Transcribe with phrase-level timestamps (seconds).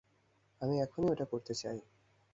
[0.61, 1.77] আমি এখনই এটা করতে চাই।